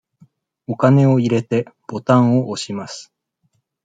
[0.65, 3.13] お金を入れて、ボタンを押します。